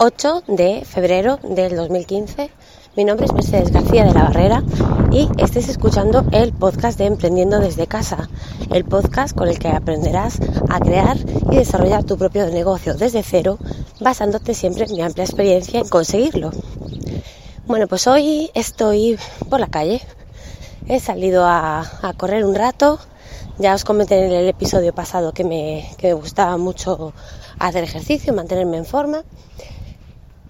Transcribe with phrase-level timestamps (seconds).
[0.00, 2.50] 8 de febrero del 2015.
[2.94, 4.62] Mi nombre es Mercedes García de la Barrera
[5.10, 8.28] y estáis escuchando el podcast de Emprendiendo desde casa,
[8.70, 10.38] el podcast con el que aprenderás
[10.68, 11.16] a crear
[11.50, 13.58] y desarrollar tu propio negocio desde cero,
[13.98, 16.52] basándote siempre en mi amplia experiencia en conseguirlo.
[17.66, 19.18] Bueno, pues hoy estoy
[19.50, 20.00] por la calle.
[20.86, 23.00] He salido a, a correr un rato.
[23.58, 27.12] Ya os comenté en el episodio pasado que me, que me gustaba mucho
[27.58, 29.24] hacer ejercicio, mantenerme en forma.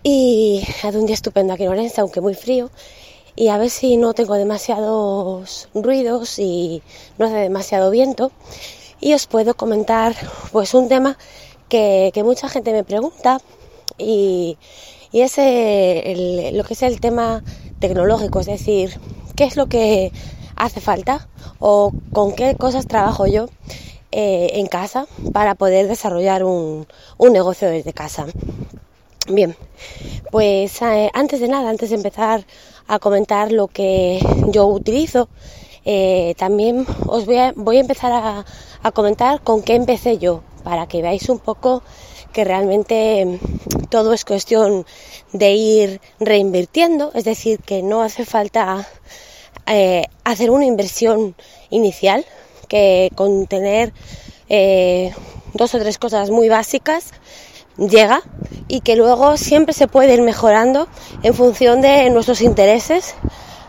[0.02, 2.70] Y hace un día estupendo aquí en Orense, aunque muy frío.
[3.34, 6.82] Y a ver si no tengo demasiados ruidos y
[7.18, 8.32] no hace demasiado viento.
[9.00, 10.14] Y os puedo comentar
[10.52, 11.16] pues un tema
[11.68, 13.40] que, que mucha gente me pregunta
[13.96, 14.56] y,
[15.12, 17.42] y es el, lo que es el tema
[17.78, 18.98] tecnológico, es decir,
[19.36, 20.12] qué es lo que
[20.56, 21.28] hace falta
[21.60, 23.46] o con qué cosas trabajo yo
[24.10, 26.86] eh, en casa para poder desarrollar un,
[27.18, 28.26] un negocio desde casa.
[29.30, 29.54] Bien,
[30.30, 32.46] pues eh, antes de nada, antes de empezar
[32.86, 35.28] a comentar lo que yo utilizo,
[35.84, 38.10] eh, también os voy a, voy a empezar
[38.82, 41.82] a, comentar con qué empecé yo, para que veáis un poco
[42.32, 43.38] que realmente
[43.90, 44.86] todo es cuestión
[45.34, 48.88] de ir reinvirtiendo, es decir, que no hace falta
[49.66, 51.34] eh, hacer una inversión
[51.68, 52.24] inicial,
[52.66, 53.92] que con tener
[55.52, 57.12] dos o tres cosas muy básicas
[57.78, 58.22] llega
[58.66, 60.88] y que luego siempre se puede ir mejorando
[61.22, 63.14] en función de nuestros intereses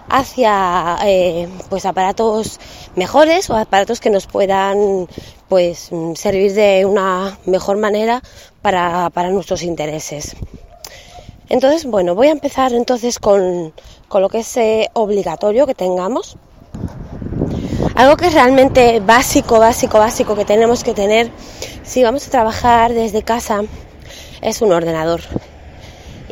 [0.09, 2.59] hacia eh, pues aparatos
[2.95, 5.07] mejores o aparatos que nos puedan
[5.47, 8.21] pues servir de una mejor manera
[8.61, 10.35] para, para nuestros intereses.
[11.47, 13.73] Entonces, bueno, voy a empezar entonces con,
[14.07, 16.37] con lo que es eh, obligatorio que tengamos.
[17.95, 21.31] Algo que es realmente básico, básico, básico que tenemos que tener
[21.83, 23.63] si vamos a trabajar desde casa
[24.41, 25.21] es un ordenador.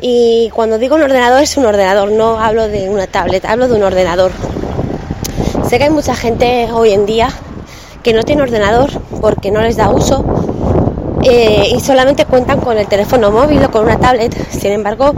[0.00, 3.74] Y cuando digo un ordenador es un ordenador, no hablo de una tablet, hablo de
[3.74, 4.30] un ordenador.
[5.68, 7.30] Sé que hay mucha gente hoy en día
[8.02, 8.90] que no tiene ordenador
[9.20, 10.24] porque no les da uso
[11.24, 14.34] eh, y solamente cuentan con el teléfono móvil o con una tablet.
[14.50, 15.12] Sin embargo,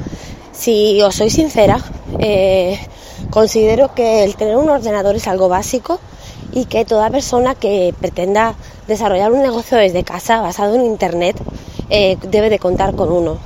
[0.52, 1.78] si os soy sincera,
[2.18, 2.80] eh,
[3.28, 6.00] considero que el tener un ordenador es algo básico
[6.52, 8.54] y que toda persona que pretenda
[8.88, 11.36] desarrollar un negocio desde casa basado en Internet
[11.90, 13.38] eh, debe de contar con uno.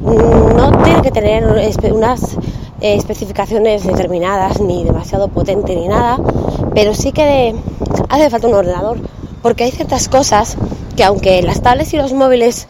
[0.00, 1.44] No tiene que tener
[1.92, 2.34] unas
[2.80, 6.18] eh, especificaciones determinadas ni demasiado potente ni nada,
[6.74, 7.54] pero sí que
[8.10, 8.98] hace falta un ordenador
[9.42, 10.56] porque hay ciertas cosas
[10.96, 12.68] que aunque las tablets y los móviles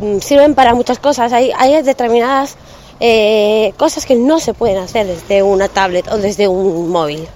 [0.00, 2.56] mm, sirven para muchas cosas, hay, hay determinadas
[3.00, 7.26] eh, cosas que no se pueden hacer desde una tablet o desde un móvil.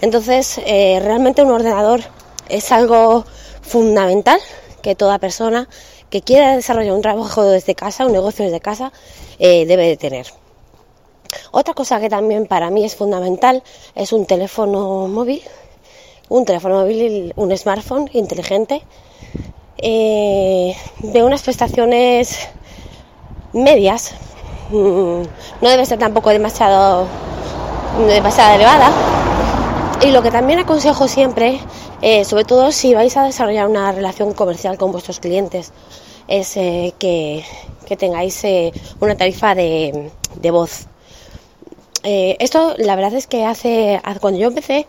[0.00, 2.02] Entonces, realmente un ordenador
[2.48, 3.24] es algo
[3.62, 4.38] fundamental
[4.82, 5.68] que toda persona
[6.10, 8.92] que quiera desarrollar un trabajo desde casa, un negocio desde casa,
[9.38, 10.26] eh, debe de tener.
[11.50, 13.62] Otra cosa que también para mí es fundamental
[13.94, 15.42] es un teléfono móvil,
[16.28, 18.82] un teléfono móvil, un smartphone inteligente,
[19.78, 22.48] eh, de unas prestaciones
[23.52, 24.12] medias,
[24.70, 25.22] mm,
[25.60, 27.06] no debe ser tampoco demasiado,
[28.06, 28.90] demasiado elevada.
[30.08, 31.60] Y lo que también aconsejo siempre,
[32.00, 35.70] eh, sobre todo si vais a desarrollar una relación comercial con vuestros clientes,
[36.28, 37.44] es eh, que,
[37.84, 40.86] que, tengáis eh, una tarifa de, de voz.
[42.02, 44.86] Esto la verdad es que hace, cuando yo empecé,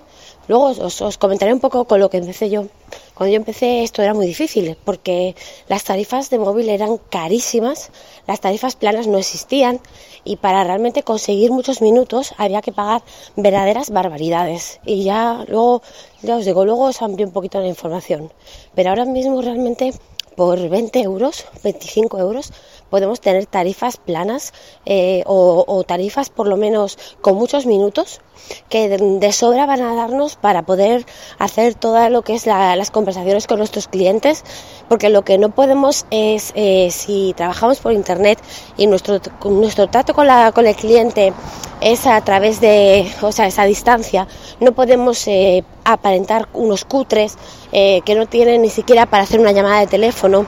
[0.50, 2.66] luego os, comentaré un poco con lo que empecé yo.
[3.14, 5.36] Cuando yo empecé esto era muy difícil porque
[5.68, 7.92] las tarifas de móvil eran carísimas,
[8.28, 9.80] las tarifas planas no existían
[10.24, 13.04] y para realmente conseguir muchos minutos había que pagar
[13.36, 14.80] verdaderas barbaridades.
[14.86, 15.84] Y ya luego,
[16.24, 18.34] ya os digo, luego os amplié un poquito la información.
[18.74, 19.94] Pero ahora mismo realmente
[20.36, 22.54] por 20 euros, 25 euros,
[22.90, 24.54] podemos tener tarifas planas
[24.86, 28.22] eh, o, tarifas por lo menos con muchos minutos
[28.70, 31.06] que de, sobra van a darnos para poder
[31.38, 34.44] hacer todo lo que es la, las conversaciones con nuestros clientes,
[34.88, 38.40] porque lo que no podemos es, eh, si trabajamos por internet
[38.78, 41.34] y nuestro, nuestro trato con, la, con el cliente
[41.82, 44.28] es a través de, o sea, esa distancia,
[44.60, 47.38] no podemos eh, aparentar unos cutres
[47.72, 50.48] que no tienen ni siquiera para hacer una llamada de teléfono.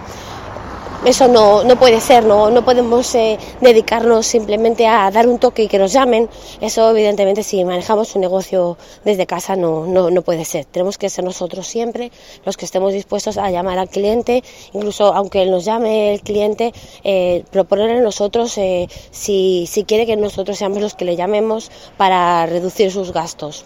[1.03, 5.63] Eso no, no puede ser, no, no podemos eh, dedicarnos simplemente a dar un toque
[5.63, 6.29] y que nos llamen.
[6.61, 10.65] Eso evidentemente si manejamos un negocio desde casa no, no, no puede ser.
[10.65, 12.11] Tenemos que ser nosotros siempre
[12.45, 14.43] los que estemos dispuestos a llamar al cliente,
[14.73, 16.71] incluso aunque nos llame el cliente,
[17.03, 21.71] eh, proponerle a nosotros eh, si, si quiere que nosotros seamos los que le llamemos
[21.97, 23.65] para reducir sus gastos.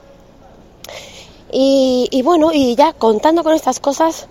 [1.51, 4.29] Y, y bueno, y ya contando con estas cosas,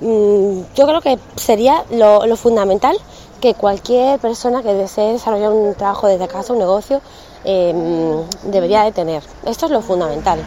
[0.00, 2.96] yo creo que sería lo, fundamental
[3.40, 7.00] que cualquier persona que desee desarrollar un trabajo desde casa, un negocio,
[7.44, 9.22] em, debería de tener.
[9.44, 10.40] Esto es lo fundamental.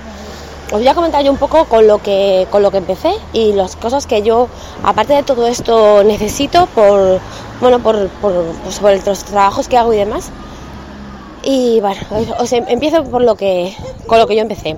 [0.71, 3.53] Os voy a comentar yo un poco con lo que con lo que empecé y
[3.53, 4.49] las cosas que yo,
[4.83, 7.19] aparte de todo esto, necesito por
[7.61, 8.33] bueno por, por,
[8.63, 10.29] pues por los trabajos que hago y demás.
[11.43, 12.01] Y bueno,
[12.39, 13.75] os em, empiezo por lo que
[14.07, 14.77] con lo que yo empecé.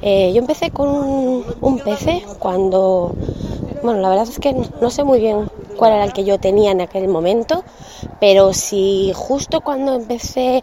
[0.00, 0.88] Eh, yo empecé con
[1.60, 3.12] un, PC cuando,
[3.82, 6.70] bueno, la verdad es que no sé muy bien cuál era el que yo tenía
[6.70, 7.64] en aquel momento,
[8.20, 10.62] pero si justo cuando empecé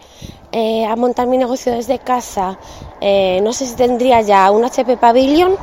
[0.51, 2.57] eh, a montar mi negocio desde casa,
[3.01, 5.55] eh, no sé si tendría ya un HP Pavilion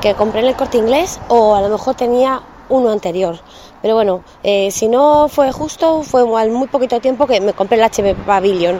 [0.00, 3.38] que compré en el corte inglés o a lo mejor tenía uno anterior.
[3.80, 4.22] Pero bueno,
[4.70, 8.78] si no fue justo, fue al muy poquito tiempo que me compré el HP Pavilion.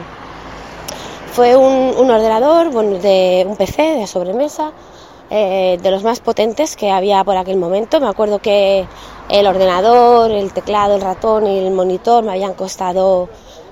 [1.35, 4.71] Fue un, ordenador, de un PC de sobremesa,
[5.29, 7.99] eh, de los más potentes que había por aquel momento.
[7.99, 8.85] Me acuerdo que
[9.29, 13.29] el ordenador, el teclado, el ratón y el monitor me habían costado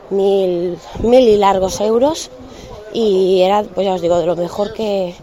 [0.09, 2.31] mil, mil y largos euros
[2.93, 5.15] y era, pues ya os digo, de lo mejor que,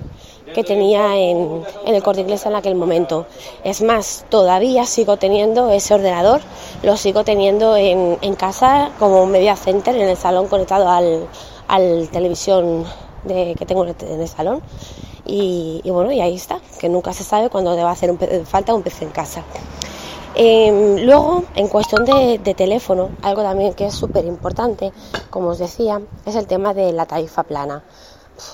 [0.66, 3.26] tenía en, el corte inglés en aquel momento.
[3.62, 6.40] Es más, todavía sigo teniendo ese ordenador,
[6.82, 11.28] lo sigo teniendo en, en casa como media center en el salón conectado al,
[11.68, 12.84] al televisión
[13.26, 14.60] que tengo en el salón.
[15.26, 18.14] Y, bueno, y ahí está, que nunca se sabe cuándo te va a hacer
[18.46, 19.44] falta un PC en casa.
[20.34, 24.92] Em, luego, en cuestión de, teléfono, algo también que es súper importante,
[25.30, 27.84] como os decía, es el tema de la tarifa plana.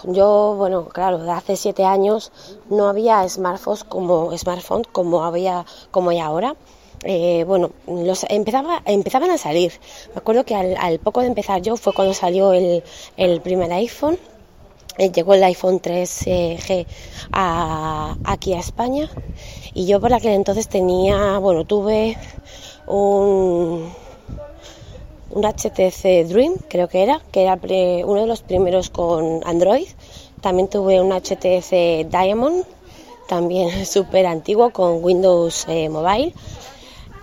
[0.04, 2.32] Yo, bueno, claro, hace siete años
[2.70, 6.56] no había smartphones como smartphone como había como hay ahora.
[7.04, 9.72] Eh, bueno, los empezaba, empezaban a salir.
[10.14, 12.82] Me acuerdo que al, poco de empezar yo fue cuando salió el,
[13.42, 14.18] primer iPhone.
[14.98, 16.86] Eh, llegó el iPhone 3G
[17.32, 19.10] aquí a España
[19.74, 22.16] y yo por aquel entonces tenía, bueno, tuve
[22.86, 23.92] un,
[25.30, 27.58] un HTC Dream, creo que era, que era
[28.06, 29.86] uno de los primeros con Android.
[30.40, 32.64] También tuve un HTC Diamond,
[33.28, 36.32] también súper antiguo con Windows eh, Mobile.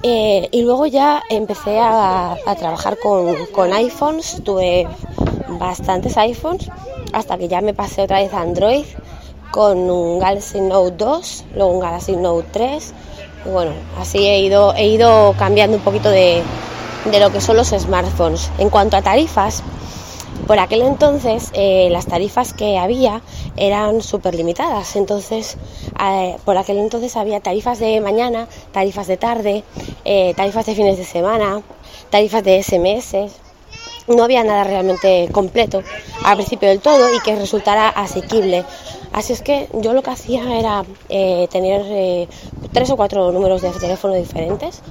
[0.06, 4.86] Eh, y luego ya empecé a, trabajar con, iPhones, tuve
[5.48, 6.70] bastantes iPhones,
[7.14, 8.86] hasta que ya me pasé otra vez a Android
[9.52, 12.94] con un Galaxy Note 2, luego un Galaxy Note 3.
[13.46, 16.42] Y bueno, así he ido, he ido cambiando un poquito de,
[17.12, 18.50] de lo que son los smartphones.
[18.58, 19.64] En cuanto a tarifas,
[20.48, 23.22] por aquel entonces eh, las tarifas que había
[23.56, 25.58] eran súper limitadas, entonces
[26.04, 29.64] eh, por aquel entonces había tarifas de mañana, tarifas de tarde,
[30.04, 31.62] eh, tarifas de fines de semana,
[32.10, 33.32] tarifas de SMS,
[34.08, 35.84] no había nada realmente completo
[36.24, 38.66] al principio del todo y que resultara asequible.
[39.12, 42.28] Así es que yo lo que hacía era tener
[42.72, 44.82] tres o cuatro números de teléfono diferentes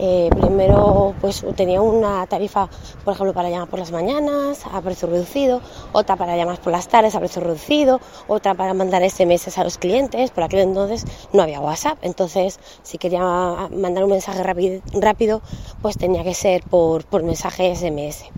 [0.00, 2.68] eh, primero pues tenía una tarifa,
[3.04, 5.60] por ejemplo, para llamar por las mañanas a precio reducido,
[5.92, 9.76] otra para llamar por las tardes a precio reducido, otra para mandar SMS a los
[9.76, 10.30] clientes.
[10.30, 15.42] Por aquel entonces no había WhatsApp, entonces si quería mandar un mensaje rápido,
[15.82, 18.30] pues tenía que ser por, por mensaje SMS.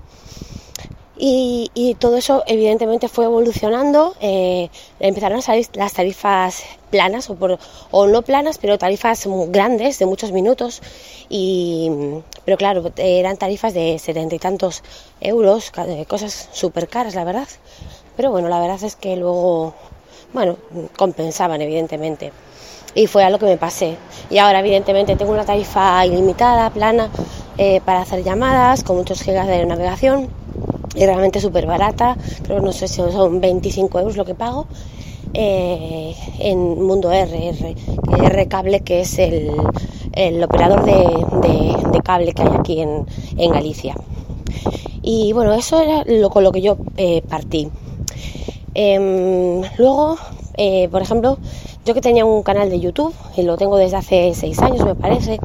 [1.22, 4.70] Y, todo eso evidentemente fue evolucionando, eh,
[5.00, 7.31] empezaron a salir las tarifas planas
[7.90, 10.81] o no planas, pero tarifas grandes de muchos minutos,
[11.28, 11.90] y,
[12.47, 14.83] pero claro, eran tarifas de setenta y tantos
[15.21, 15.71] euros,
[16.09, 17.49] cosas súper caras, la verdad.
[18.16, 19.75] Pero bueno, la verdad es que luego,
[20.33, 20.56] bueno,
[20.97, 22.33] compensaban evidentemente.
[22.94, 23.99] Y fue a lo que me pasé.
[24.30, 27.11] Y ahora evidentemente tengo una tarifa ilimitada, plana,
[27.59, 30.30] eh, para hacer llamadas, con muchos gigas de navegación
[30.94, 34.66] y realmente súper barata, creo no sé si son 25 euros lo que pago,
[35.35, 37.76] eh, en Mundo RR,
[38.25, 39.52] R Cable, que es el,
[40.12, 43.06] el operador de, cable que hay aquí en,
[43.52, 43.94] Galicia.
[45.02, 47.68] Y bueno, eso era lo con lo que yo eh, partí.
[48.75, 50.16] Em, luego,
[50.56, 51.38] eh, por ejemplo,
[51.90, 54.94] yo que tenía un canal de YouTube, y lo tengo desde hace seis años me
[54.94, 55.40] parece,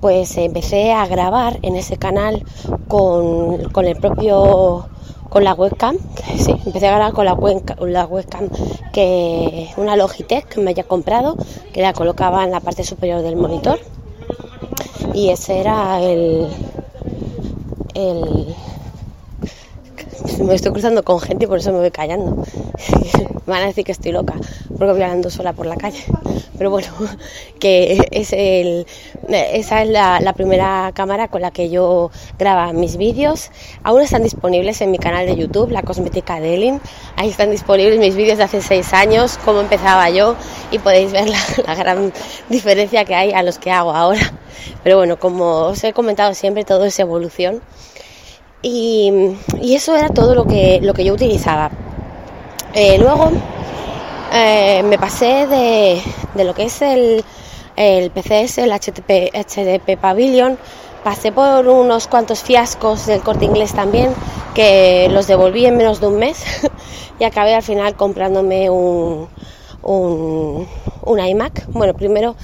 [0.00, 2.44] pues empecé a grabar en ese canal
[2.86, 4.86] con, con el propio
[5.28, 5.98] con la webcam,
[6.38, 7.36] sí, empecé a grabar con la,
[7.80, 8.48] la webcam
[8.92, 11.36] que una Logitech que me haya comprado,
[11.72, 13.80] que la colocaba en la parte superior del monitor.
[15.14, 16.46] Y ese era el
[20.44, 22.44] me estoy cruzando con gente y por eso me voy callando.
[23.46, 24.34] van a decir que estoy loca
[24.76, 26.04] porque voy andando sola por la calle.
[26.58, 26.88] pero bueno,
[27.60, 28.86] que es el,
[29.28, 33.50] esa es la, primera cámara con la que yo grabo mis vídeos.
[33.82, 36.80] Aún están disponibles en mi canal de YouTube, La Cosmética de Elin.
[37.16, 40.36] Ahí están disponibles mis vídeos de hace seis años, cómo empezaba yo,
[40.70, 42.12] y podéis ver la, gran
[42.48, 44.32] diferencia que hay a los que hago ahora.
[44.82, 47.62] Pero bueno, como os he comentado siempre, todo es evolución.
[48.62, 51.70] Y, eso era todo lo que, lo que yo utilizaba.
[52.74, 53.30] Eh, luego
[54.32, 56.00] eh, me pasé de,
[56.34, 57.24] de, lo que es el,
[57.76, 60.58] el PCS, el HTTP, HDP Pavilion,
[61.02, 64.12] pasé por unos cuantos fiascos del corte inglés también,
[64.54, 66.44] que los devolví en menos de un mes
[67.18, 69.28] y acabé al final comprándome un,
[69.82, 70.66] un,
[71.06, 71.66] iMac.
[71.68, 72.36] Bueno, primero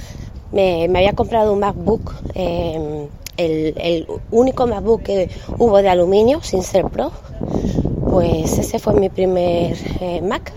[0.52, 3.08] me, había comprado un MacBook, em,
[3.38, 7.12] el, único MacBook que hubo de aluminio sin ser Pro,
[8.10, 10.52] pues ese fue mi primer eh, Mac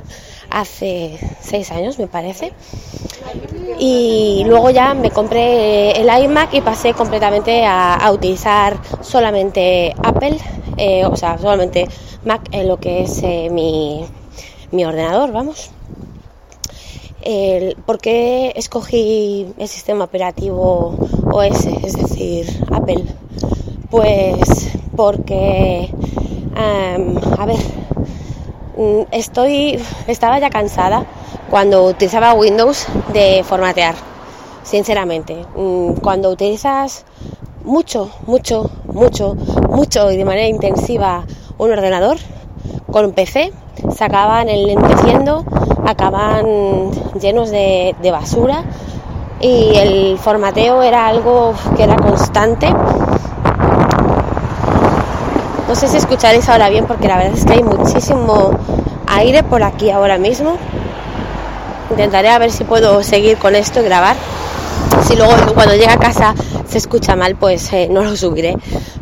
[0.50, 2.52] hace seis años, me parece.
[3.80, 10.38] Y luego ya me compré el iMac y pasé completamente a, utilizar solamente Apple,
[10.78, 11.88] eh, o sea, solamente
[12.26, 14.06] Mac en lo que es eh, mi,
[14.72, 15.72] mi, ordenador, vamos.
[17.86, 20.96] ¿Por qué escogí el sistema operativo
[21.32, 23.06] OS, es decir, Apple?
[23.90, 25.90] Pues porque,
[26.56, 27.60] a ver,
[28.78, 31.06] Mm, estoy, estaba ya cansada
[31.50, 33.94] cuando utilizaba Windows de formatear,
[34.64, 35.46] sinceramente.
[35.56, 37.06] Mm, cuando utilizas
[37.64, 39.36] mucho, mucho, mucho,
[39.70, 41.26] mucho y de manera intensiva
[41.60, 42.18] un ordenador
[42.92, 43.52] con PC,
[43.96, 45.46] se acaban enlenteciendo,
[45.86, 48.64] acaban llenos de, de basura
[49.40, 52.74] y el formateo era algo que era constante
[55.72, 58.52] no sé si escucharéis ahora bien porque la verdad es que hay muchísimo
[59.08, 60.58] aire por aquí ahora mismo.
[61.90, 64.18] Intentaré a ver si puedo seguir con esto y grabar.
[65.08, 66.36] Si luego cuando llegue a casa
[66.68, 68.58] se escucha mal, pues eh, no lo subiré.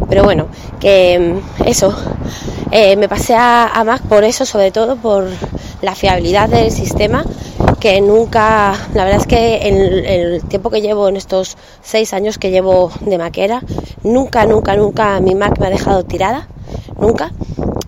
[0.09, 0.45] Pero bueno,
[0.79, 1.91] que mm, eso.
[2.69, 5.25] Eh, me pasé a, Mac por eso, sobre todo por
[5.81, 7.23] la fiabilidad del sistema,
[7.79, 12.37] que nunca, la verdad es que en, el tiempo que llevo, en estos seis años
[12.37, 13.61] que llevo de maquera,
[14.03, 16.47] nunca, nunca, nunca mi Mac me ha dejado tirada
[16.99, 17.31] nunca.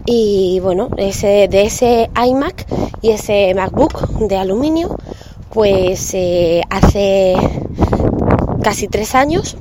[0.05, 2.65] Y bueno, ese, de ese iMac
[3.01, 4.95] y ese MacBook de aluminio,
[5.53, 7.35] pues eh, hace
[8.63, 9.57] casi tres años,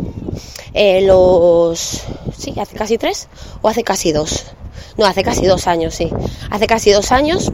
[0.73, 2.05] eh, los...
[2.37, 3.29] Sí, hace casi tres
[3.61, 4.47] o hace casi dos.
[4.97, 6.11] No, hace casi dos años, sí.
[6.51, 7.53] Hace casi dos años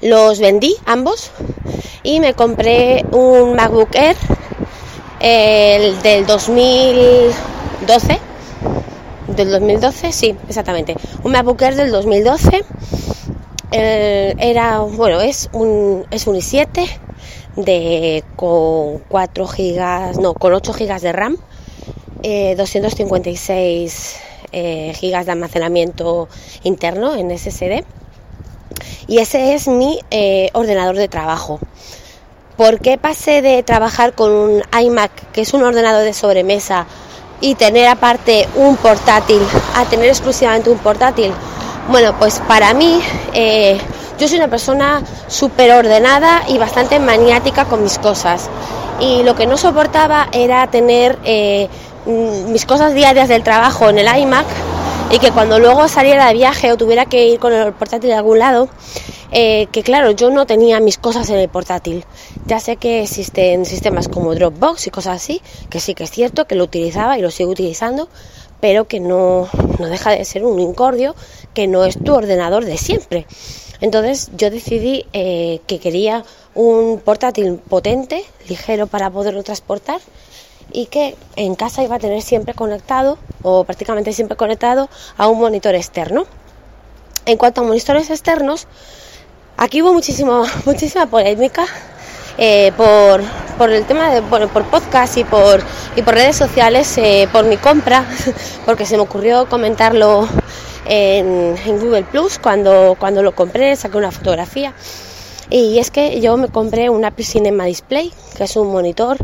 [0.00, 1.30] los vendí ambos
[2.02, 4.16] y me compré un MacBook Air
[5.20, 8.20] el del 2012
[9.36, 10.96] del 2012, sí, exactamente.
[11.22, 12.64] Un MacBook Air del 2012.
[13.72, 16.88] Eh, era, bueno, es un, es un i7
[17.56, 21.36] de, con 4 gigas, no, con 8 gigas de RAM,
[22.22, 24.16] 256
[24.52, 26.28] eh, eh, gigas de almacenamiento
[26.64, 27.84] interno en SSD.
[29.06, 30.00] Y ese es mi
[30.52, 31.60] ordenador de trabajo.
[32.56, 36.86] ¿Por qué pasé de trabajar con un iMac, que es un ordenador de sobremesa,
[37.40, 39.40] y tener aparte un portátil,
[39.74, 41.32] a tener exclusivamente un portátil,
[41.88, 43.00] bueno, pues para mí
[43.32, 43.78] eh,
[44.18, 48.50] yo soy una persona súper ordenada y bastante maniática con mis cosas.
[49.00, 51.68] Y lo que no soportaba era tener eh,
[52.04, 54.46] mis cosas diarias del trabajo en el iMac
[55.12, 58.14] y que cuando luego saliera de viaje o tuviera que ir con el portátil de
[58.14, 58.68] algún lado,
[59.32, 62.04] eh, que claro, yo no tenía mis cosas en el portátil.
[62.46, 66.46] Ya sé que existen sistemas como Dropbox y cosas así, que sí que es cierto,
[66.46, 68.08] que lo utilizaba y lo sigo utilizando,
[68.60, 69.48] pero que no,
[69.78, 71.16] no deja de ser un incordio,
[71.54, 73.26] que no es tu ordenador de siempre.
[73.80, 76.24] Entonces yo decidí eh, que quería
[76.54, 80.00] un portátil potente, ligero para poderlo transportar
[80.72, 85.38] y que en casa iba a tener siempre conectado o prácticamente siempre conectado a un
[85.38, 86.26] monitor externo.
[87.26, 88.66] En cuanto a monitores externos,
[89.60, 91.66] Aquí hubo muchísimo, muchísima polémica
[92.38, 93.20] eh, por,
[93.58, 95.62] por, el tema de por podcast y por,
[95.96, 98.06] y por redes sociales, eh, por mi compra,
[98.64, 100.26] porque se me ocurrió comentarlo
[100.86, 104.72] en, Google Plus cuando, cuando lo compré, saqué una fotografía.
[105.50, 109.18] Y es que yo me compré un Apple Cinema Display, que es un monitor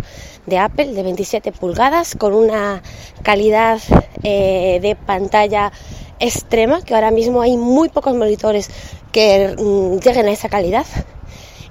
[0.47, 2.83] de Apple de 27 pulgadas con una
[3.23, 3.81] calidad
[4.23, 5.73] eh, de pantalla
[6.19, 8.71] extrema, que ahora mismo hay muy pocos monitores
[9.13, 10.87] que mm, lleguen a esa calidad.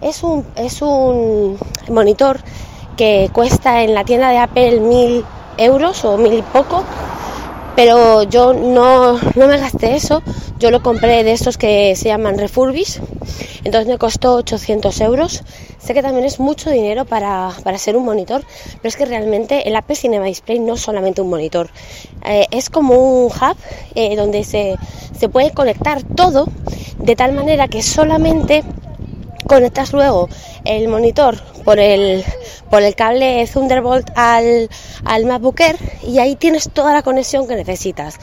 [0.02, 1.58] Es un, es un
[1.90, 2.40] monitor
[2.98, 5.26] que cuesta en la tienda de Apple mil
[5.58, 6.84] euros o mil y poco
[7.76, 10.24] pero yo no, no me gasté eso,
[10.60, 13.02] yo lo compré de estos que se llaman refurbish,
[13.64, 15.44] entonces me costó 800 euros.
[15.78, 18.44] Sé que también es mucho dinero para, para ser un monitor,
[18.78, 21.70] pero es que realmente el Apple Cinema Display no es solamente un monitor,
[22.26, 23.58] eh, es como un hub
[23.94, 24.78] eh, donde se,
[25.18, 26.48] se puede conectar todo
[26.98, 28.64] de tal manera que solamente
[29.48, 30.30] conectas luego
[30.64, 32.24] el monitor por el,
[32.70, 34.70] por el cable Thunderbolt al,
[35.04, 38.20] al MacBook Air y ahí tienes toda la conexión que necesitas.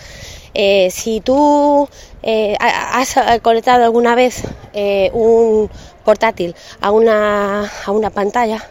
[0.54, 1.88] Eh, si tú
[2.22, 4.42] eh, has conectado alguna vez
[4.74, 5.70] eh, un
[6.04, 8.62] portátil a una, a una pantalla,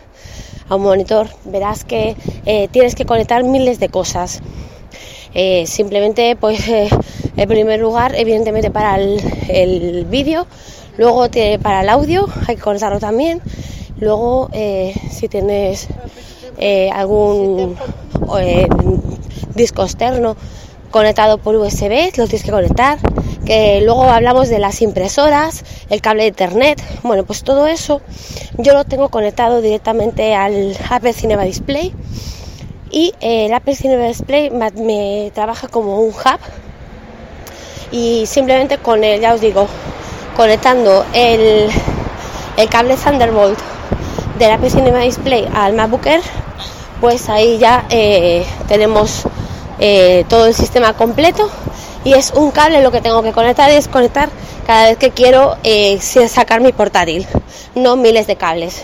[0.70, 2.16] a un monitor, verás que
[2.72, 4.42] tienes que conectar miles de cosas.
[5.66, 10.46] simplemente, pues, en primer lugar, evidentemente para el, el vídeo,
[11.02, 11.28] luego
[11.62, 13.42] para el audio hay que conectarlo también,
[14.00, 14.50] luego
[15.12, 15.88] si tienes
[16.94, 17.76] algún
[19.56, 20.36] disco externo
[20.92, 23.00] conectado por USB, lo tienes que conectar.
[23.46, 26.82] Que luego hablamos de las impresoras, el cable de internet.
[27.02, 28.02] Bueno, pues todo eso
[28.58, 31.94] yo lo tengo conectado directamente al Apple Cinema Display.
[32.92, 36.40] Y eh, el Apple Cinema Display me, trabaja como un hub.
[37.92, 39.68] Y simplemente con el, ya os digo,
[40.36, 41.70] conectando el,
[42.70, 43.60] cable Thunderbolt
[44.38, 46.08] del Apple Cinema Display al MacBook
[47.00, 49.24] pues ahí ya eh, tenemos
[49.80, 51.50] eh, todo el sistema completo
[52.04, 54.30] y es un cable lo que tengo que conectar y desconectar
[54.68, 57.26] cada vez que quiero eh, sacar mi portátil,
[57.74, 58.84] no miles de cables.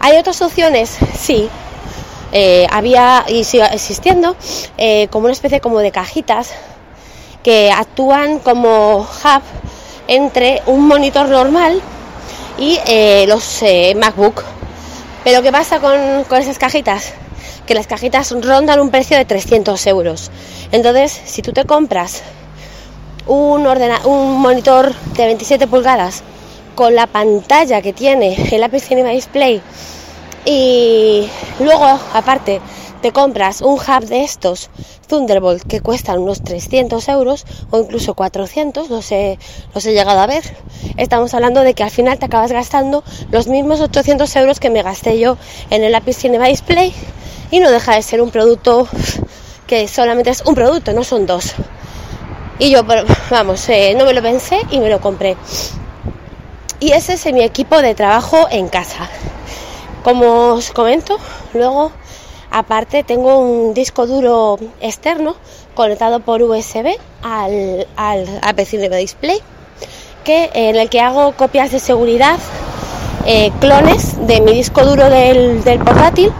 [0.00, 0.96] ¿Hay otras opciones?
[1.18, 1.48] Sí.
[2.68, 4.34] Había y sigue existiendo
[5.10, 6.50] como una especie como de cajitas
[7.44, 9.42] que actúan como hub
[10.08, 11.80] entre un monitor normal
[12.58, 12.78] y
[13.26, 13.62] los
[13.96, 14.42] MacBook.
[15.24, 17.14] Pero ¿qué pasa con, con esas cajitas?
[17.66, 20.30] que las cajitas rondan un precio de 300 euros.
[20.72, 22.22] Entonces, si tú te compras
[23.26, 26.22] un, un monitor de 27 pulgadas
[26.74, 29.62] con la pantalla que tiene el Apple Cinema Display
[30.44, 31.28] y
[31.60, 32.60] luego, aparte,
[33.04, 34.70] te compras un hub de estos
[35.08, 39.38] Thunderbolt que cuestan unos 300 euros o incluso 400, no sé,
[39.74, 40.42] los he llegado a ver.
[40.96, 44.82] Estamos hablando de que al final te acabas gastando los mismos 800 euros que me
[44.82, 45.36] gasté yo
[45.68, 46.94] en el Apple Cinema Display
[47.50, 48.88] y no deja de ser un producto
[49.66, 51.52] que solamente es un producto, no son dos.
[52.58, 52.84] Y yo,
[53.30, 55.36] vamos, eh, no me lo pensé y me lo compré.
[56.80, 59.10] Y ese es mi equipo de trabajo en casa.
[60.02, 61.18] Como os comento,
[61.52, 61.92] luego
[62.54, 65.36] aparte tengo un disco duro externo
[65.74, 69.38] conectado por USB al, al, de Display,
[70.24, 72.38] que, en el que hago copias de seguridad,
[73.26, 76.32] eh, clones de mi disco duro del, del portátil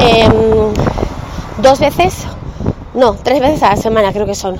[0.00, 0.72] Em,
[1.58, 2.14] dos veces,
[2.94, 4.56] no, tres veces a la semana creo que son.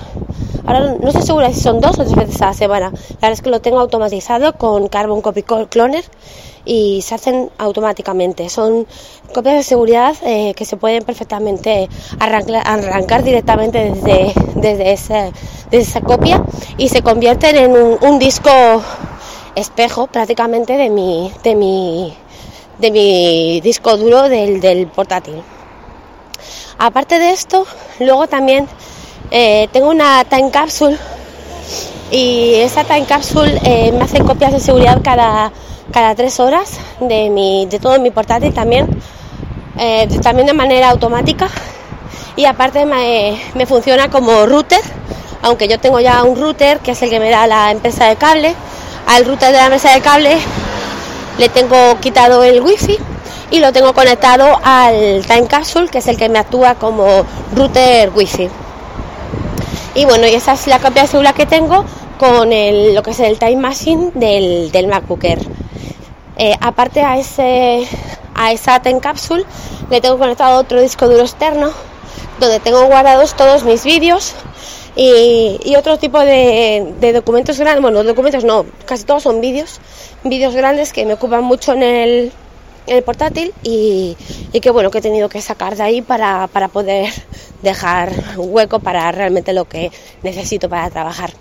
[0.67, 2.91] Ahora no estoy segura si son dos o tres veces a la semana.
[2.91, 6.05] La verdad es que lo tengo automatizado con Carbon Copy Cloner
[6.65, 8.49] y se hacen automáticamente.
[8.49, 8.87] Son
[9.35, 15.31] copias de seguridad eh, que se pueden perfectamente arrancar, directamente desde, desde,
[15.71, 16.43] esa copia
[16.77, 18.51] y se convierten en un, disco
[19.55, 22.15] espejo prácticamente de mi, de mi
[22.81, 25.43] de mi disco duro del, portátil.
[26.79, 27.67] Aparte de esto,
[27.99, 28.67] luego también
[29.31, 30.99] eh, tengo una time capsule
[32.11, 35.53] y esa time capsule eh, me hace copias de seguridad cada,
[35.93, 38.89] cada tres horas de, mi, de todo mi portátil también,
[39.79, 41.49] eh, también de manera automática
[42.35, 44.81] y aparte me, me funciona como router,
[45.43, 48.17] aunque yo tengo ya un router que es el que me da la empresa de
[48.17, 48.55] cable,
[49.07, 50.39] al router de la empresa de cable
[51.39, 52.99] le tengo quitado el wifi
[53.51, 58.11] y lo tengo conectado al Time Capsule, que es el que me actúa como router
[58.15, 58.49] wifi.
[59.95, 61.85] Y bueno, y esa es la copia de que tengo
[62.19, 65.41] con el, lo que es el Time Machine del, del MacBook Air.
[66.37, 67.87] Eh, aparte a, ese,
[68.35, 69.45] a esa Time Capsule
[69.91, 71.71] le tengo conectado otro disco duro externo
[72.39, 74.35] donde tengo guardados todos mis vídeos
[74.97, 79.81] y, otro tipo de, documentos grandes, bueno, documentos no, casi todos son vídeos,
[80.25, 82.33] vídeos grandes que me ocupan mucho en el,
[83.05, 84.17] portátil y,
[84.61, 87.13] que bueno, que he tenido que sacar de ahí para, para poder
[87.63, 89.91] dejar hueco para realmente lo que
[90.23, 91.33] necesito para trabajar.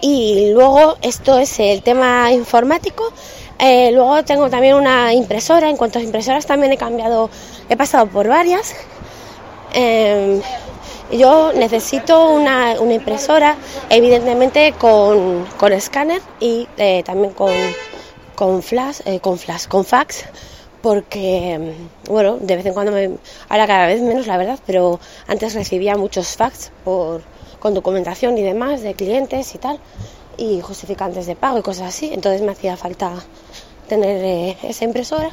[0.00, 3.12] Y luego esto es el tema informático.
[3.58, 5.68] Eh, luego tengo también una impresora.
[5.68, 7.28] En cuanto a impresoras también he cambiado,
[7.68, 8.74] he pasado por varias.
[9.74, 10.40] Em,
[11.12, 13.56] yo necesito una, impresora,
[13.90, 17.52] evidentemente con, escáner y eh, también con,
[18.40, 20.24] con flash, eh, con flash, con fax,
[20.80, 21.74] porque,
[22.08, 23.18] bueno, de vez en cuando me...
[23.50, 27.20] Ahora cada vez menos, la verdad, pero antes recibía muchos fax por,
[27.58, 29.78] con documentación y demás de clientes y tal,
[30.38, 32.14] y justificantes de pago y cosas así.
[32.14, 33.12] Entonces me hacía falta
[33.86, 35.32] tener eh, esa impresora.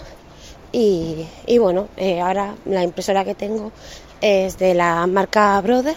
[0.74, 3.72] Y, y bueno, eh, ahora la impresora que tengo
[4.20, 5.96] es de la marca Brother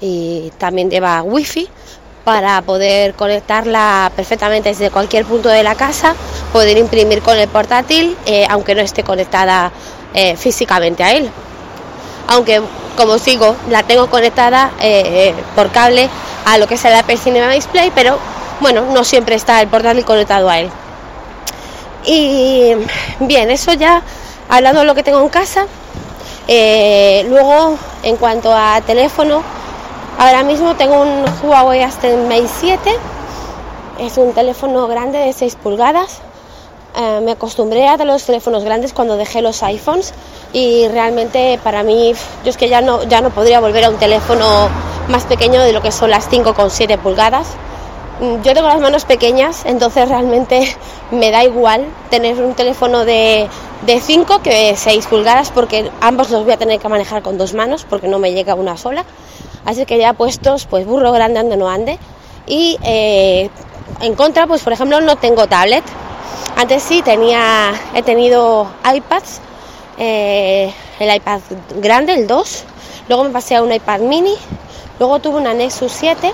[0.00, 1.68] y también lleva wifi
[2.28, 6.14] para poder conectarla perfectamente desde cualquier punto de la casa,
[6.52, 9.72] poder imprimir con el portátil, eh, aunque no esté conectada
[10.12, 11.30] eh, físicamente a él.
[12.26, 12.60] Aunque,
[12.98, 16.10] como sigo, la tengo conectada eh, por cable
[16.44, 18.18] a lo que es el Apple Cinema Display, pero
[18.60, 20.68] bueno, no siempre está el portátil conectado a él.
[22.04, 22.74] Y
[23.20, 24.02] bien, eso ya
[24.50, 25.66] hablando de lo que tengo en casa.
[26.46, 29.42] luego, en cuanto a teléfono,
[30.18, 32.90] Ahora mismo tengo un Huawei Aston Mate 7.
[34.00, 36.18] Es un teléfono grande de 6 pulgadas.
[36.96, 40.12] Eh, me acostumbré a los teléfonos grandes cuando dejé los iPhones
[40.52, 43.96] y realmente para mí yo es que ya no, ya no podría volver a un
[43.98, 44.68] teléfono
[45.06, 47.50] más pequeño de lo que son las 5,7 pulgadas.
[48.20, 50.76] Mm, yo tengo las manos pequeñas, entonces realmente
[51.12, 53.48] me da igual tener un teléfono de,
[53.86, 57.54] de 5 que 6 pulgadas porque ambos los voy a tener que manejar con dos
[57.54, 59.04] manos porque no me llega una sola.
[59.64, 61.98] Así que ya puestos, pues burro grande ande no ande.
[62.46, 63.50] Y eh,
[64.00, 65.84] en contra, pues por ejemplo, no tengo tablet.
[66.56, 69.40] Antes sí tenía, he tenido iPads,
[69.98, 71.40] eh, el iPad
[71.76, 72.64] grande, el 2.
[73.08, 74.34] Luego me pasé a un iPad mini.
[74.98, 76.32] Luego tuve una Nexus 7.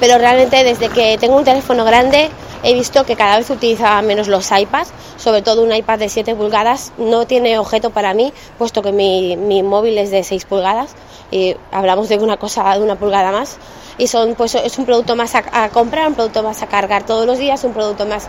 [0.00, 2.30] Pero realmente desde que tengo un teléfono grande
[2.64, 6.34] he visto que cada vez utilizaba menos los iPads, sobre todo un iPad de 7
[6.34, 10.94] pulgadas no tiene objeto para mí, puesto que mi, mi móvil es de 6 pulgadas
[11.30, 13.58] y hablamos de una cosa de una pulgada más
[13.98, 17.26] y son pues es un producto más a, comprar, un producto más a cargar todos
[17.26, 18.28] los días, un producto más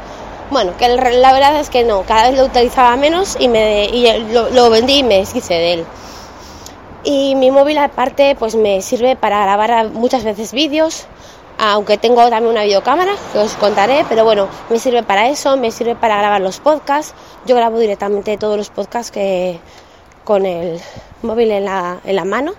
[0.52, 4.32] bueno, que la verdad es que no, cada vez lo utilizaba menos y, me, y
[4.32, 5.86] lo, lo vendí y me deshice de él.
[7.04, 11.08] Y mi móvil aparte pues me sirve para grabar muchas veces vídeos,
[11.58, 15.72] aunque tengo también una videocámara que os contaré, pero bueno, me sirve para eso, me
[15.72, 17.13] sirve para grabar los podcasts.
[17.46, 19.60] Yo grabo directamente todos los podcasts que
[20.24, 20.82] con el
[21.22, 22.54] móvil en la, en la mano,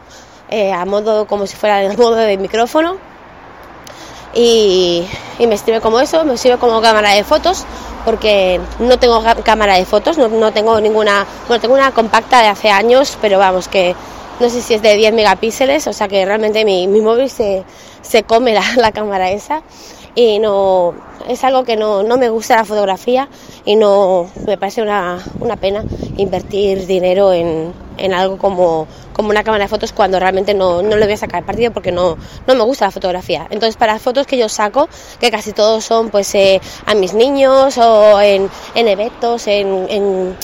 [0.49, 2.97] eh, a modo como si fuera el modo de micrófono.
[4.35, 5.07] Y,
[5.39, 7.65] me sirve como eso, me sirve como cámara de fotos,
[8.05, 12.49] porque no tengo cámara de fotos, no, no tengo ninguna, bueno, tengo una compacta de
[12.49, 13.95] hace años, pero vamos, que
[14.41, 17.65] no sé si es de 10 megapíxeles, o sea que realmente mi, mi móvil se,
[18.03, 19.63] se come la, la, cámara esa
[20.15, 20.95] y no
[21.29, 23.29] es algo que no, no, me gusta la fotografía
[23.65, 25.85] y no me parece una, una pena
[26.17, 30.97] invertir dinero en, en, algo como, como una cámara de fotos cuando realmente no, no
[30.97, 33.47] le voy a sacar partido porque no, no me gusta la fotografía.
[33.51, 34.89] Entonces para fotos que yo saco,
[35.21, 40.37] que casi todos son pues eh, a mis niños o en, en eventos, en, en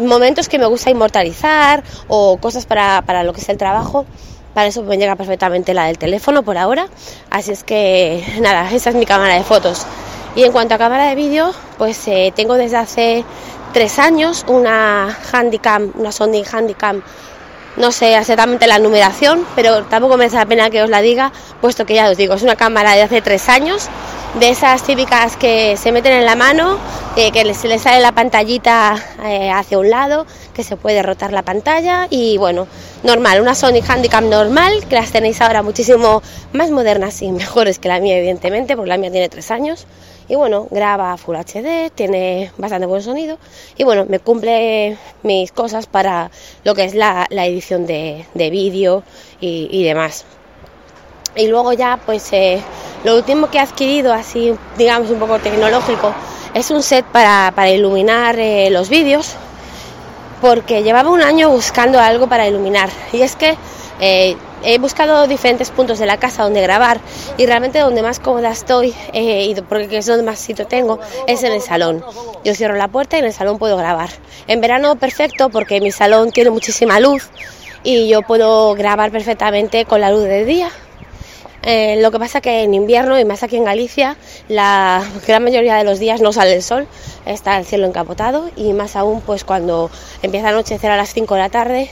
[0.00, 4.06] momentos que me gusta inmortalizar o cosas para, para lo que es el trabajo.
[4.54, 6.88] Para eso me llega perfectamente la del teléfono por ahora.
[7.30, 9.86] Así es que nada, esa es mi cámara de fotos.
[10.34, 13.24] Y en cuanto a cámara de vídeo, pues eh, tengo desde hace
[13.72, 17.02] tres años una Handycam, una Sony Handycam
[17.76, 21.32] no sé exactamente la numeración, pero tampoco me hace la pena que os la diga,
[21.60, 23.88] puesto que ya os digo, es una cámara de hace tres años,
[24.40, 26.78] de esas típicas que se meten en la mano,
[27.16, 31.32] eh, que se les sale la pantallita eh, hacia un lado, que se puede rotar
[31.32, 32.66] la pantalla y bueno,
[33.04, 37.88] normal, una Sony Handycam normal, que las tenéis ahora muchísimo más modernas y mejores que
[37.88, 39.86] la mía, evidentemente, porque la mía tiene tres años
[40.28, 43.38] y bueno, graba Full HD, tiene bastante buen sonido
[43.78, 46.30] y bueno, me cumple mis cosas para
[46.64, 49.04] lo que es la, edición de, de vídeo
[49.40, 50.26] y, y, demás.
[51.34, 52.60] Y luego ya pues eh,
[53.04, 56.14] lo último que he adquirido así digamos un poco tecnológico
[56.56, 59.34] es un set para, iluminar eh, los vídeos
[60.40, 63.58] porque llevaba un año buscando algo para iluminar y es que
[64.00, 66.98] eh, he buscado diferentes puntos de la casa donde grabar
[67.36, 71.52] y realmente donde más cómoda estoy, eh, porque es donde más sitio tengo, es en
[71.52, 72.02] el salón.
[72.42, 74.08] Yo cierro la puerta y en el salón puedo grabar.
[74.46, 77.28] En verano perfecto porque mi salón tiene muchísima luz
[77.84, 80.70] y yo puedo grabar perfectamente con la luz del día.
[81.68, 84.16] Eh, lo que pasa que en invierno y más aquí en Galicia
[84.48, 86.86] la gran mayoría de los días no sale el sol,
[87.26, 89.90] está el cielo encapotado y más aún pues cuando
[90.22, 91.90] empieza a anochecer a las 5 de la tarde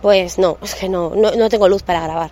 [0.00, 2.30] pues no, es que no, no, no tengo luz para grabar.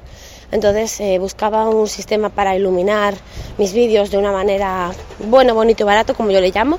[0.52, 3.14] Entonces eh, buscaba un sistema para iluminar
[3.58, 6.78] mis vídeos de una manera bueno, bonito y barato, como yo le llamo,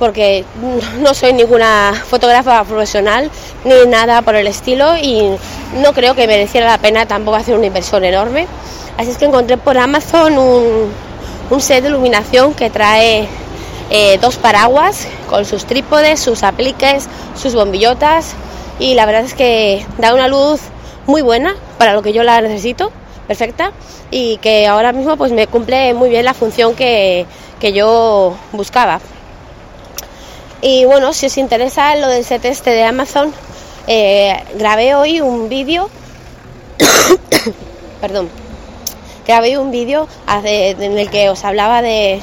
[0.00, 0.44] porque
[1.00, 3.30] no soy ninguna fotógrafa profesional
[3.64, 5.36] ni nada por el estilo y
[5.80, 8.48] no creo que mereciera la pena tampoco hacer una inversión enorme.
[8.96, 10.90] Así es que encontré por Amazon un,
[11.50, 13.28] un set de iluminación que trae
[13.90, 18.34] eh, dos paraguas con sus trípodes, sus apliques, sus bombillotas
[18.78, 20.60] y la verdad es que da una luz
[21.06, 22.90] muy buena para lo que yo la necesito,
[23.28, 23.72] perfecta
[24.10, 27.26] y que ahora mismo pues me cumple muy bien la función que,
[27.60, 29.00] que yo buscaba.
[30.62, 33.32] Y bueno, si os interesa lo del set este de Amazon,
[33.86, 35.88] eh, grabé hoy un vídeo,
[38.00, 38.30] perdón,
[39.26, 42.20] grabé un vídeo en el que os hablaba de,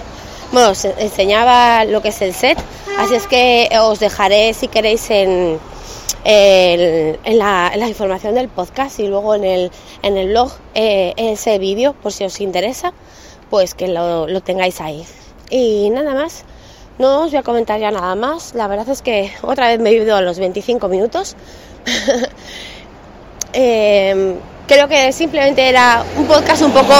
[0.51, 2.57] bueno, os enseñaba lo que es el set,
[2.97, 5.59] así es que os dejaré si queréis en,
[6.23, 11.93] en, la, información del podcast y luego en el, en el blog eh, ese vídeo,
[11.93, 12.93] por si os interesa,
[13.49, 15.05] pues que lo, lo tengáis ahí.
[15.49, 16.45] Y nada más.
[16.99, 18.53] No os voy a comentar ya nada más.
[18.53, 21.35] La verdad es que otra vez me he ido a los 25 minutos.
[23.55, 24.35] Em,
[24.67, 26.93] creo que simplemente era un podcast un poco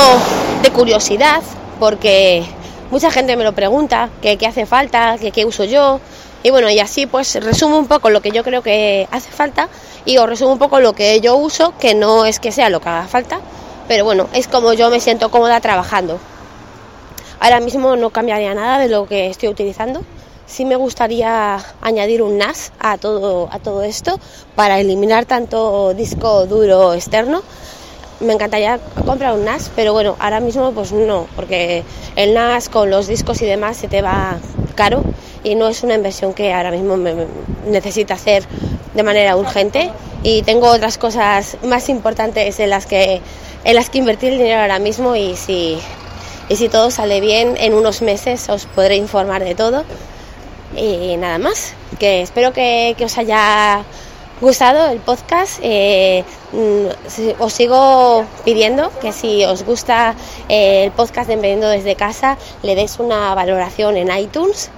[0.62, 1.42] de curiosidad,
[1.80, 2.44] porque
[2.92, 6.00] mucha gente me lo pregunta, que qué hace falta, que qué uso yo.
[6.44, 9.70] Y bueno, y así pues resumo un poco lo que yo creo que hace falta
[10.06, 12.82] y os resumo un poco lo que yo uso, que no es que sea lo
[12.82, 13.40] que haga falta,
[13.88, 16.20] pero bueno, es como yo me siento cómoda trabajando.
[17.40, 20.04] Ahora mismo no cambiaría nada de lo que estoy utilizando.
[20.54, 24.20] Sí me gustaría añadir un NAS a todo, a todo esto
[24.56, 27.42] para eliminar tanto disco duro externo.
[28.20, 31.84] Me encantaría comprar un NAS, pero bueno, ahora mismo pues no, porque
[32.16, 34.38] el NAS con los discos y demás se te va
[34.76, 35.04] caro
[35.44, 37.26] y no es una inversión que ahora mismo me
[37.66, 38.44] necesita hacer
[38.94, 39.90] de manera urgente
[40.22, 43.22] y tengo otras cosas más importantes en las que
[43.64, 45.80] en las que invertir el dinero ahora mismo y si
[46.48, 49.84] y si todo sale bien, en unos meses os podré informar de todo.
[50.76, 53.84] Y nada más, que espero que, os haya
[54.42, 55.60] gustado el podcast.
[55.62, 60.16] Eh, mm, os sigo pidiendo que si os gusta
[60.50, 64.72] eh, el podcast de Emprendiendo desde casa, le deis una valoración en iTunes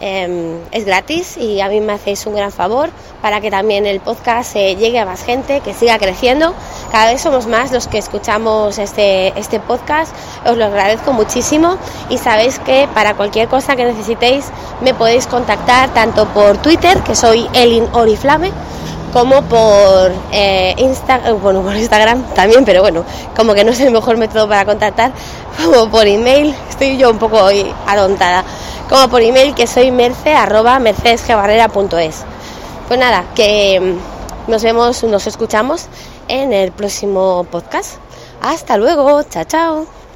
[0.00, 3.98] Em, es gratis y a mí me hacéis un gran favor para que también el
[3.98, 6.54] podcast eh, llegue a más gente, que siga creciendo.
[6.92, 10.14] Cada vez somos más los que escuchamos este, este podcast.
[10.46, 11.76] Os lo agradezco muchísimo
[12.10, 14.44] y sabéis que para cualquier cosa que necesitéis
[14.82, 18.52] me podéis contactar tanto por Twitter, que soy Elin Oriflame,
[19.12, 20.76] como por, eh,
[21.42, 23.04] bueno, por Instagram también, pero bueno,
[23.36, 25.12] como que no es el mejor método para contactar,
[25.64, 28.44] como por email, estoy yo un poco hoy adontada,
[28.88, 32.24] como por email que soy merce arroba mercedesgebarrera.es.
[32.88, 33.80] Pues nada, que
[34.46, 35.86] mm, nos vemos, nos escuchamos
[36.28, 37.96] en el próximo podcast.
[38.40, 40.07] Hasta luego, chao, chao.